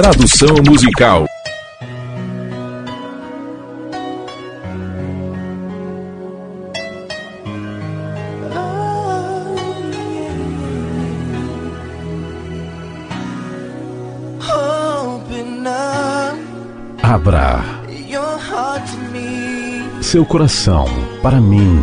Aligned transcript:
Tradução 0.00 0.54
musical. 0.64 1.26
Abra 17.02 17.64
seu 20.00 20.24
coração 20.24 20.86
para 21.20 21.40
mim. 21.40 21.82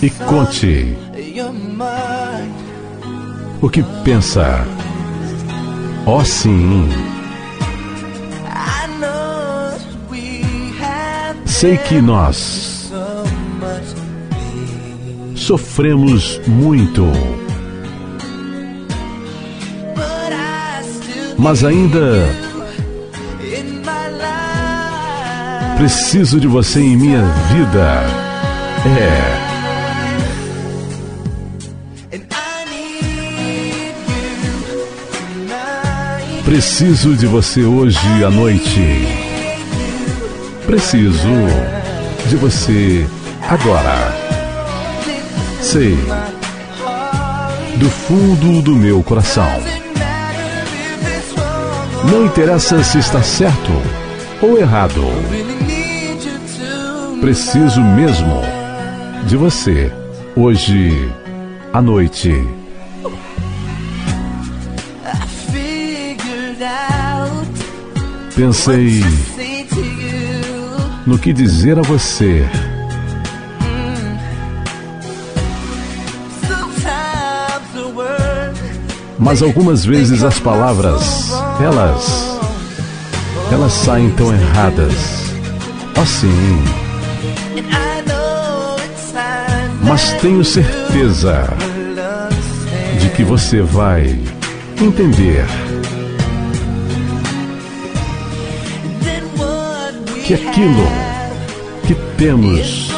E 0.00 0.08
conte 0.24 0.96
o 3.62 3.68
que 3.68 3.82
pensa. 4.04 4.66
Oh, 6.06 6.24
sim. 6.24 6.88
Sei 11.44 11.76
que 11.76 12.00
nós 12.00 12.90
sofremos 15.36 16.40
muito. 16.46 17.06
Mas 21.38 21.64
ainda 21.64 22.28
preciso 25.76 26.38
de 26.38 26.46
você 26.46 26.80
em 26.80 26.96
minha 26.96 27.22
vida. 27.50 28.04
É. 28.98 29.49
Preciso 36.50 37.14
de 37.14 37.28
você 37.28 37.62
hoje 37.62 38.24
à 38.24 38.28
noite. 38.28 39.06
Preciso 40.66 41.46
de 42.28 42.34
você 42.34 43.06
agora. 43.48 44.12
Sei. 45.60 45.96
Do 47.76 47.88
fundo 47.88 48.62
do 48.62 48.74
meu 48.74 49.00
coração. 49.00 49.48
Não 52.10 52.26
interessa 52.26 52.82
se 52.82 52.98
está 52.98 53.22
certo 53.22 53.70
ou 54.42 54.58
errado. 54.58 55.04
Preciso 57.20 57.80
mesmo 57.80 58.42
de 59.24 59.36
você 59.36 59.92
hoje 60.34 61.08
à 61.72 61.80
noite. 61.80 62.59
Pensei 68.40 69.04
no 71.06 71.18
que 71.18 71.30
dizer 71.30 71.78
a 71.78 71.82
você. 71.82 72.48
Mas 79.18 79.42
algumas 79.42 79.84
vezes 79.84 80.24
as 80.24 80.40
palavras, 80.40 81.30
elas, 81.60 82.40
elas 83.52 83.72
saem 83.74 84.10
tão 84.12 84.32
erradas. 84.32 84.94
Assim. 86.00 86.64
Mas 89.82 90.14
tenho 90.14 90.42
certeza 90.42 91.46
de 93.02 93.10
que 93.10 93.22
você 93.22 93.60
vai 93.60 94.18
entender. 94.80 95.44
Que 100.30 100.34
aquilo 100.34 100.86
que 101.88 101.94
temos 102.16 102.92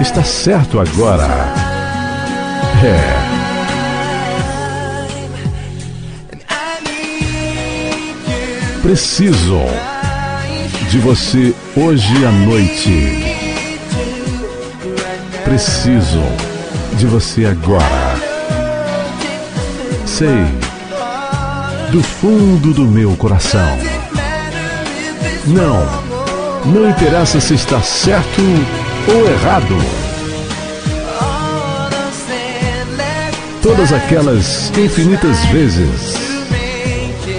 está 0.00 0.24
certo 0.24 0.80
agora. 0.80 1.28
É. 2.82 2.98
Preciso 8.80 9.60
de 10.88 10.98
você 11.00 11.54
hoje 11.76 12.24
à 12.24 12.30
noite. 12.30 13.36
Preciso 15.44 16.22
de 16.96 17.04
você 17.04 17.44
agora. 17.44 18.16
Sei 20.06 20.46
do 21.92 22.02
fundo 22.02 22.72
do 22.72 22.86
meu 22.86 23.14
coração 23.16 23.93
não, 25.46 25.86
não 26.64 26.88
interessa 26.88 27.40
se 27.40 27.54
está 27.54 27.80
certo 27.80 28.42
ou 29.08 29.26
errado. 29.30 29.76
Todas 33.62 33.92
aquelas 33.92 34.70
infinitas 34.78 35.44
vezes 35.46 36.14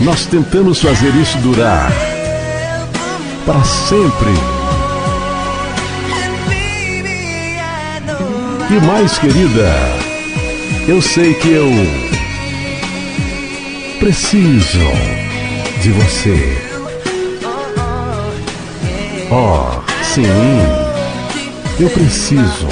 nós 0.00 0.26
tentamos 0.26 0.80
fazer 0.80 1.14
isso 1.14 1.38
durar 1.38 1.92
para 3.44 3.62
sempre. 3.64 4.30
E 8.70 8.86
mais, 8.86 9.18
querida, 9.18 9.68
eu 10.86 11.02
sei 11.02 11.34
que 11.34 11.50
eu 11.50 11.70
preciso 13.98 14.78
de 15.82 15.90
você. 15.90 16.69
Oh, 19.32 19.80
sim. 20.02 20.26
Eu 21.78 21.88
preciso 21.90 22.66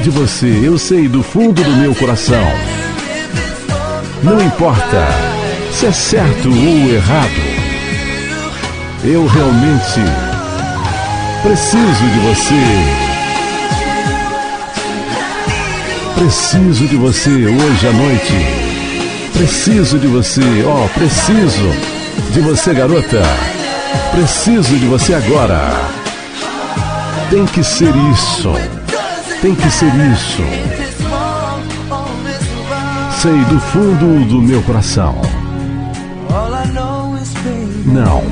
de 0.00 0.08
você. 0.10 0.46
Eu 0.62 0.78
sei 0.78 1.08
do 1.08 1.24
fundo 1.24 1.60
do 1.60 1.70
meu 1.72 1.92
coração. 1.96 2.46
Não 4.22 4.40
importa 4.40 5.08
se 5.72 5.86
é 5.86 5.92
certo 5.92 6.48
ou 6.48 6.94
errado. 6.94 7.42
Eu 9.02 9.26
realmente 9.26 10.00
preciso 11.42 12.04
de 12.12 12.20
você. 12.20 13.04
Preciso 16.14 16.86
de 16.86 16.94
você 16.94 17.30
hoje 17.30 17.88
à 17.88 17.92
noite. 17.92 18.32
Preciso 19.32 19.98
de 19.98 20.06
você, 20.06 20.64
ó, 20.64 20.84
oh, 20.84 20.88
preciso 20.90 21.68
de 22.30 22.40
você, 22.40 22.72
garota. 22.72 23.20
Preciso 24.10 24.76
de 24.78 24.86
você 24.86 25.14
agora. 25.14 25.60
Tem 27.30 27.46
que 27.46 27.62
ser 27.62 27.94
isso. 28.12 28.52
Tem 29.40 29.54
que 29.54 29.70
ser 29.70 29.92
isso. 30.12 30.42
Sei 33.20 33.44
do 33.44 33.58
fundo 33.60 34.24
do 34.28 34.40
meu 34.40 34.62
coração. 34.62 35.20
Não, 37.86 38.22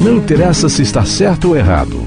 não 0.00 0.16
interessa 0.16 0.68
se 0.68 0.82
está 0.82 1.04
certo 1.04 1.48
ou 1.48 1.56
errado. 1.56 2.06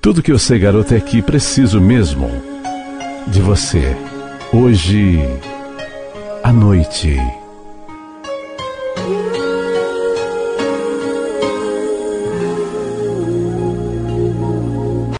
Tudo 0.00 0.22
que 0.22 0.32
eu 0.32 0.38
sei, 0.38 0.58
garota, 0.58 0.96
é 0.96 1.00
que 1.00 1.20
preciso 1.20 1.80
mesmo 1.80 2.30
de 3.26 3.40
você. 3.40 3.96
Hoje 4.52 5.20
à 6.48 6.52
noite. 6.52 7.06